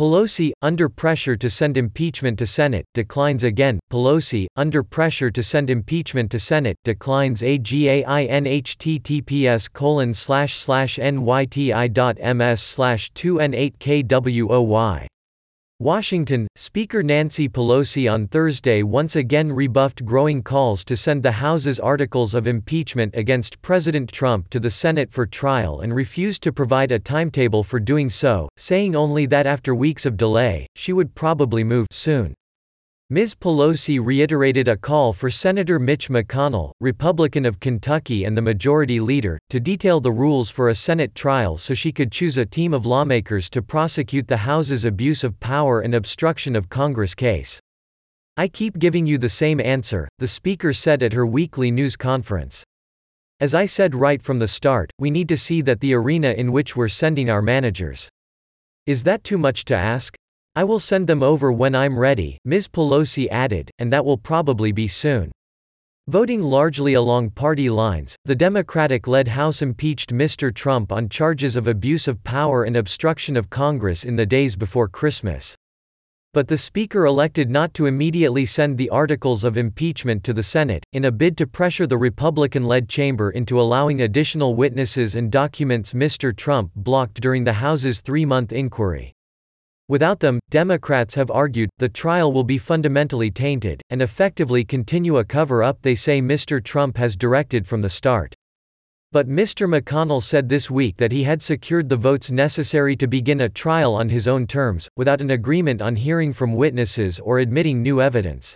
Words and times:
Pelosi, 0.00 0.50
under 0.62 0.88
pressure 0.88 1.36
to 1.36 1.50
send 1.50 1.76
impeachment 1.76 2.38
to 2.38 2.46
Senate, 2.46 2.86
declines 2.94 3.44
again. 3.44 3.78
Pelosi, 3.90 4.46
under 4.56 4.82
pressure 4.82 5.30
to 5.30 5.42
send 5.42 5.68
impeachment 5.68 6.30
to 6.30 6.38
Senate, 6.38 6.78
declines 6.84 7.42
AGAIN 7.42 8.46
https 8.46 9.70
colon 9.70 10.14
slash 10.14 10.56
slash 10.56 10.96
nyti.ms 10.96 12.62
slash 12.62 13.12
2n8kwoy. 13.12 15.06
Washington, 15.82 16.46
Speaker 16.56 17.02
Nancy 17.02 17.48
Pelosi 17.48 18.06
on 18.06 18.28
Thursday 18.28 18.82
once 18.82 19.16
again 19.16 19.50
rebuffed 19.50 20.04
growing 20.04 20.42
calls 20.42 20.84
to 20.84 20.94
send 20.94 21.22
the 21.22 21.32
House's 21.32 21.80
articles 21.80 22.34
of 22.34 22.46
impeachment 22.46 23.16
against 23.16 23.62
President 23.62 24.12
Trump 24.12 24.50
to 24.50 24.60
the 24.60 24.68
Senate 24.68 25.10
for 25.10 25.24
trial 25.24 25.80
and 25.80 25.94
refused 25.94 26.42
to 26.42 26.52
provide 26.52 26.92
a 26.92 26.98
timetable 26.98 27.62
for 27.62 27.80
doing 27.80 28.10
so, 28.10 28.50
saying 28.58 28.94
only 28.94 29.24
that 29.24 29.46
after 29.46 29.74
weeks 29.74 30.04
of 30.04 30.18
delay, 30.18 30.66
she 30.76 30.92
would 30.92 31.14
probably 31.14 31.64
move 31.64 31.86
soon. 31.90 32.34
Ms. 33.12 33.34
Pelosi 33.34 33.98
reiterated 34.00 34.68
a 34.68 34.76
call 34.76 35.12
for 35.12 35.32
Senator 35.32 35.80
Mitch 35.80 36.08
McConnell, 36.08 36.70
Republican 36.78 37.44
of 37.44 37.58
Kentucky 37.58 38.22
and 38.22 38.36
the 38.36 38.40
Majority 38.40 39.00
Leader, 39.00 39.36
to 39.50 39.58
detail 39.58 39.98
the 39.98 40.12
rules 40.12 40.48
for 40.48 40.68
a 40.68 40.76
Senate 40.76 41.12
trial 41.16 41.58
so 41.58 41.74
she 41.74 41.90
could 41.90 42.12
choose 42.12 42.38
a 42.38 42.46
team 42.46 42.72
of 42.72 42.86
lawmakers 42.86 43.50
to 43.50 43.62
prosecute 43.62 44.28
the 44.28 44.36
House's 44.36 44.84
abuse 44.84 45.24
of 45.24 45.40
power 45.40 45.80
and 45.80 45.92
obstruction 45.92 46.54
of 46.54 46.68
Congress 46.68 47.16
case. 47.16 47.58
I 48.36 48.46
keep 48.46 48.78
giving 48.78 49.06
you 49.06 49.18
the 49.18 49.28
same 49.28 49.58
answer, 49.58 50.08
the 50.20 50.28
Speaker 50.28 50.72
said 50.72 51.02
at 51.02 51.12
her 51.12 51.26
weekly 51.26 51.72
news 51.72 51.96
conference. 51.96 52.62
As 53.40 53.56
I 53.56 53.66
said 53.66 53.96
right 53.96 54.22
from 54.22 54.38
the 54.38 54.46
start, 54.46 54.92
we 55.00 55.10
need 55.10 55.28
to 55.30 55.36
see 55.36 55.62
that 55.62 55.80
the 55.80 55.94
arena 55.94 56.30
in 56.30 56.52
which 56.52 56.76
we're 56.76 56.86
sending 56.86 57.28
our 57.28 57.42
managers. 57.42 58.08
Is 58.86 59.02
that 59.02 59.24
too 59.24 59.36
much 59.36 59.64
to 59.64 59.74
ask? 59.74 60.14
I 60.56 60.64
will 60.64 60.80
send 60.80 61.06
them 61.06 61.22
over 61.22 61.52
when 61.52 61.76
I'm 61.76 61.98
ready, 61.98 62.38
Ms. 62.44 62.66
Pelosi 62.66 63.28
added, 63.30 63.70
and 63.78 63.92
that 63.92 64.04
will 64.04 64.18
probably 64.18 64.72
be 64.72 64.88
soon. 64.88 65.30
Voting 66.08 66.42
largely 66.42 66.94
along 66.94 67.30
party 67.30 67.70
lines, 67.70 68.16
the 68.24 68.34
Democratic 68.34 69.06
led 69.06 69.28
House 69.28 69.62
impeached 69.62 70.12
Mr. 70.12 70.52
Trump 70.52 70.90
on 70.90 71.08
charges 71.08 71.54
of 71.54 71.68
abuse 71.68 72.08
of 72.08 72.24
power 72.24 72.64
and 72.64 72.76
obstruction 72.76 73.36
of 73.36 73.48
Congress 73.48 74.02
in 74.02 74.16
the 74.16 74.26
days 74.26 74.56
before 74.56 74.88
Christmas. 74.88 75.54
But 76.32 76.48
the 76.48 76.58
Speaker 76.58 77.06
elected 77.06 77.48
not 77.48 77.72
to 77.74 77.86
immediately 77.86 78.44
send 78.44 78.76
the 78.76 78.90
articles 78.90 79.44
of 79.44 79.56
impeachment 79.56 80.24
to 80.24 80.32
the 80.32 80.42
Senate, 80.42 80.84
in 80.92 81.04
a 81.04 81.12
bid 81.12 81.36
to 81.38 81.46
pressure 81.46 81.86
the 81.86 81.96
Republican 81.96 82.64
led 82.64 82.88
chamber 82.88 83.30
into 83.30 83.60
allowing 83.60 84.02
additional 84.02 84.56
witnesses 84.56 85.14
and 85.14 85.30
documents 85.30 85.92
Mr. 85.92 86.36
Trump 86.36 86.72
blocked 86.74 87.20
during 87.20 87.44
the 87.44 87.52
House's 87.52 88.00
three 88.00 88.24
month 88.24 88.52
inquiry. 88.52 89.12
Without 89.90 90.20
them, 90.20 90.38
Democrats 90.50 91.16
have 91.16 91.32
argued, 91.32 91.68
the 91.78 91.88
trial 91.88 92.32
will 92.32 92.44
be 92.44 92.58
fundamentally 92.58 93.28
tainted, 93.28 93.82
and 93.90 94.00
effectively 94.00 94.64
continue 94.64 95.18
a 95.18 95.24
cover-up 95.24 95.82
they 95.82 95.96
say 95.96 96.22
Mr. 96.22 96.62
Trump 96.62 96.96
has 96.96 97.16
directed 97.16 97.66
from 97.66 97.82
the 97.82 97.88
start. 97.88 98.32
But 99.10 99.28
Mr. 99.28 99.68
McConnell 99.68 100.22
said 100.22 100.48
this 100.48 100.70
week 100.70 100.96
that 100.98 101.10
he 101.10 101.24
had 101.24 101.42
secured 101.42 101.88
the 101.88 101.96
votes 101.96 102.30
necessary 102.30 102.94
to 102.94 103.08
begin 103.08 103.40
a 103.40 103.48
trial 103.48 103.96
on 103.96 104.10
his 104.10 104.28
own 104.28 104.46
terms, 104.46 104.88
without 104.96 105.20
an 105.20 105.32
agreement 105.32 105.82
on 105.82 105.96
hearing 105.96 106.32
from 106.32 106.54
witnesses 106.54 107.18
or 107.18 107.40
admitting 107.40 107.82
new 107.82 108.00
evidence. 108.00 108.54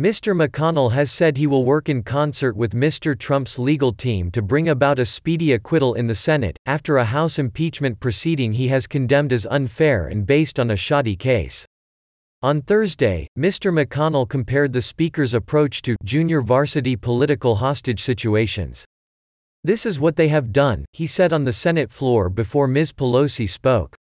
Mr. 0.00 0.34
McConnell 0.34 0.90
has 0.90 1.12
said 1.12 1.36
he 1.36 1.46
will 1.46 1.64
work 1.64 1.88
in 1.88 2.02
concert 2.02 2.56
with 2.56 2.74
Mr. 2.74 3.16
Trump's 3.16 3.60
legal 3.60 3.92
team 3.92 4.28
to 4.32 4.42
bring 4.42 4.68
about 4.68 4.98
a 4.98 5.04
speedy 5.04 5.52
acquittal 5.52 5.94
in 5.94 6.08
the 6.08 6.14
Senate, 6.16 6.56
after 6.66 6.96
a 6.96 7.04
House 7.04 7.38
impeachment 7.38 8.00
proceeding 8.00 8.52
he 8.52 8.66
has 8.66 8.88
condemned 8.88 9.32
as 9.32 9.46
unfair 9.46 10.08
and 10.08 10.26
based 10.26 10.58
on 10.58 10.72
a 10.72 10.76
shoddy 10.76 11.14
case. 11.14 11.64
On 12.42 12.60
Thursday, 12.60 13.28
Mr. 13.38 13.72
McConnell 13.72 14.28
compared 14.28 14.72
the 14.72 14.82
Speaker's 14.82 15.32
approach 15.32 15.80
to 15.82 15.94
junior 16.02 16.40
varsity 16.40 16.96
political 16.96 17.54
hostage 17.54 18.02
situations. 18.02 18.84
This 19.62 19.86
is 19.86 20.00
what 20.00 20.16
they 20.16 20.26
have 20.26 20.52
done, 20.52 20.84
he 20.92 21.06
said 21.06 21.32
on 21.32 21.44
the 21.44 21.52
Senate 21.52 21.92
floor 21.92 22.28
before 22.28 22.66
Ms. 22.66 22.90
Pelosi 22.90 23.48
spoke. 23.48 23.94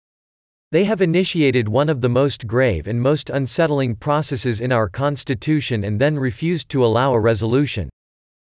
They 0.73 0.85
have 0.85 1.01
initiated 1.01 1.69
one 1.69 1.87
of 1.87 2.01
the 2.01 2.09
most 2.09 2.47
grave 2.47 2.87
and 2.87 2.99
most 2.99 3.29
unsettling 3.29 3.95
processes 3.95 4.59
in 4.59 4.71
our 4.71 4.89
Constitution 4.89 5.83
and 5.83 6.01
then 6.01 6.17
refused 6.17 6.67
to 6.69 6.83
allow 6.83 7.13
a 7.13 7.19
resolution. 7.19 7.91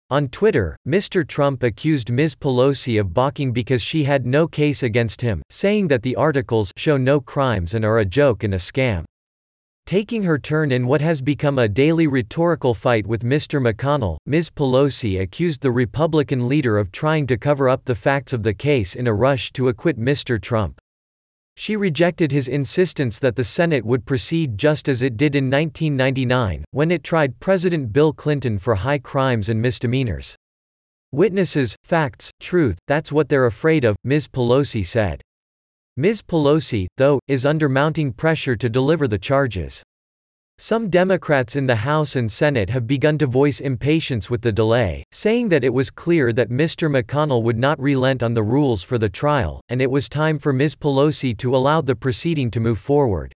On 0.09 0.27
Twitter, 0.27 0.75
Mr. 0.87 1.27
Trump 1.27 1.61
accused 1.61 2.11
Ms. 2.11 2.33
Pelosi 2.33 2.99
of 2.99 3.13
balking 3.13 3.51
because 3.51 3.83
she 3.83 4.05
had 4.05 4.25
no 4.25 4.47
case 4.47 4.81
against 4.81 5.21
him, 5.21 5.43
saying 5.51 5.89
that 5.89 6.01
the 6.01 6.15
articles 6.15 6.71
show 6.75 6.97
no 6.97 7.21
crimes 7.21 7.75
and 7.75 7.85
are 7.85 7.99
a 7.99 8.03
joke 8.19 8.43
and 8.43 8.55
a 8.55 8.57
scam. 8.57 9.05
Taking 9.85 10.23
her 10.23 10.39
turn 10.39 10.71
in 10.71 10.87
what 10.87 11.01
has 11.01 11.21
become 11.21 11.59
a 11.59 11.67
daily 11.67 12.07
rhetorical 12.07 12.73
fight 12.73 13.05
with 13.05 13.23
Mr. 13.23 13.61
McConnell, 13.61 14.17
Ms. 14.25 14.49
Pelosi 14.49 15.21
accused 15.21 15.61
the 15.61 15.69
Republican 15.69 16.47
leader 16.47 16.79
of 16.79 16.91
trying 16.91 17.27
to 17.27 17.37
cover 17.37 17.69
up 17.69 17.85
the 17.85 17.93
facts 17.93 18.33
of 18.33 18.41
the 18.41 18.55
case 18.55 18.95
in 18.95 19.05
a 19.05 19.13
rush 19.13 19.53
to 19.53 19.67
acquit 19.67 19.99
Mr. 19.99 20.41
Trump. 20.41 20.81
She 21.59 21.75
rejected 21.75 22.31
his 22.31 22.47
insistence 22.47 23.17
that 23.17 23.35
the 23.35 23.43
Senate 23.43 23.83
would 23.83 24.05
proceed 24.05 24.59
just 24.59 24.87
as 24.87 25.01
it 25.01 25.17
did 25.17 25.35
in 25.35 25.49
1999, 25.49 26.63
when 26.69 26.91
it 26.91 27.03
tried 27.03 27.39
President 27.39 27.91
Bill 27.91 28.13
Clinton 28.13 28.59
for 28.59 28.75
high 28.75 28.99
crimes 28.99 29.49
and 29.49 29.59
misdemeanors. 29.59 30.35
Witnesses, 31.11 31.75
facts, 31.83 32.29
truth, 32.39 32.77
that's 32.87 33.11
what 33.11 33.27
they're 33.27 33.47
afraid 33.47 33.85
of, 33.85 33.95
Ms. 34.03 34.27
Pelosi 34.27 34.85
said. 34.85 35.19
Ms. 35.95 36.21
Pelosi, 36.21 36.85
though, 36.97 37.19
is 37.27 37.43
under 37.43 37.67
mounting 37.67 38.13
pressure 38.13 38.55
to 38.55 38.69
deliver 38.69 39.07
the 39.07 39.17
charges. 39.17 39.81
Some 40.59 40.89
Democrats 40.89 41.55
in 41.55 41.67
the 41.67 41.75
House 41.75 42.15
and 42.15 42.31
Senate 42.31 42.71
have 42.71 42.87
begun 42.87 43.19
to 43.19 43.27
voice 43.27 43.59
impatience 43.59 44.27
with 44.31 44.41
the 44.41 44.51
delay, 44.51 45.03
saying 45.11 45.49
that 45.49 45.63
it 45.63 45.71
was 45.71 45.91
clear 45.91 46.33
that 46.33 46.49
Mr. 46.49 46.89
McConnell 46.89 47.43
would 47.43 47.59
not 47.59 47.79
relent 47.79 48.23
on 48.23 48.33
the 48.33 48.41
rules 48.41 48.81
for 48.81 48.97
the 48.97 49.07
trial, 49.07 49.61
and 49.69 49.83
it 49.83 49.91
was 49.91 50.09
time 50.09 50.39
for 50.39 50.51
Ms. 50.51 50.75
Pelosi 50.75 51.37
to 51.37 51.55
allow 51.55 51.81
the 51.81 51.95
proceeding 51.95 52.49
to 52.49 52.59
move 52.59 52.79
forward. 52.79 53.33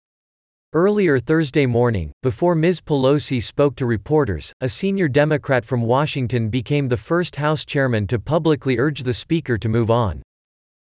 Earlier 0.72 1.20
Thursday 1.20 1.64
morning, 1.64 2.10
before 2.24 2.56
Ms. 2.56 2.80
Pelosi 2.80 3.40
spoke 3.40 3.76
to 3.76 3.86
reporters, 3.86 4.52
a 4.60 4.68
senior 4.68 5.06
Democrat 5.06 5.64
from 5.64 5.82
Washington 5.82 6.48
became 6.48 6.88
the 6.88 6.96
first 6.96 7.36
House 7.36 7.64
chairman 7.64 8.08
to 8.08 8.18
publicly 8.18 8.78
urge 8.78 9.04
the 9.04 9.14
Speaker 9.14 9.56
to 9.58 9.68
move 9.68 9.92
on. 9.92 10.22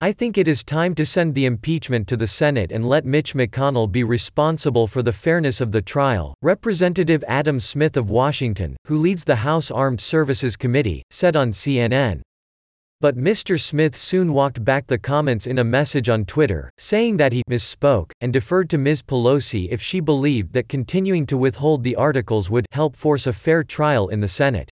I 0.03 0.11
think 0.11 0.37
it 0.37 0.49
is 0.49 0.65
time 0.65 0.95
to 0.95 1.05
send 1.05 1.33
the 1.33 1.45
impeachment 1.45 2.09
to 2.09 2.17
the 2.17 2.27
Senate 2.27 2.73
and 2.73 2.85
let 2.85 3.05
Mitch 3.05 3.33
McConnell 3.35 3.89
be 3.89 4.03
responsible 4.03 4.85
for 4.85 5.01
the 5.01 5.13
fairness 5.13 5.61
of 5.61 5.71
the 5.71 5.81
trial, 5.81 6.33
Representative 6.41 7.23
Adam 7.25 7.57
Smith 7.61 7.95
of 7.95 8.09
Washington, 8.09 8.75
who 8.87 8.97
leads 8.97 9.23
the 9.23 9.37
House 9.37 9.71
Armed 9.71 10.01
Services 10.01 10.57
Committee, 10.57 11.03
said 11.09 11.37
on 11.37 11.51
CNN. 11.51 12.19
But 12.99 13.15
Mr. 13.15 13.57
Smith 13.57 13.95
soon 13.95 14.33
walked 14.33 14.65
back 14.65 14.87
the 14.87 14.97
comments 14.97 15.47
in 15.47 15.59
a 15.59 15.63
message 15.63 16.09
on 16.09 16.25
Twitter, 16.25 16.69
saying 16.77 17.15
that 17.15 17.31
he 17.31 17.41
misspoke, 17.49 18.11
and 18.19 18.33
deferred 18.33 18.69
to 18.71 18.77
Ms. 18.77 19.03
Pelosi 19.03 19.69
if 19.71 19.81
she 19.81 20.01
believed 20.01 20.51
that 20.51 20.67
continuing 20.67 21.25
to 21.27 21.37
withhold 21.37 21.81
the 21.81 21.95
articles 21.95 22.49
would 22.49 22.65
help 22.73 22.97
force 22.97 23.25
a 23.25 23.31
fair 23.31 23.63
trial 23.63 24.09
in 24.09 24.19
the 24.19 24.27
Senate. 24.27 24.69